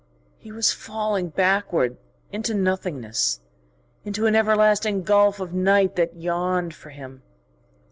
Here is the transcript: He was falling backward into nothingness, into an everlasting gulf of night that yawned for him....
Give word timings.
He 0.39 0.51
was 0.51 0.71
falling 0.73 1.29
backward 1.29 1.95
into 2.31 2.55
nothingness, 2.55 3.39
into 4.03 4.25
an 4.25 4.33
everlasting 4.35 5.03
gulf 5.03 5.39
of 5.39 5.53
night 5.53 5.95
that 5.95 6.15
yawned 6.17 6.73
for 6.73 6.89
him.... 6.89 7.21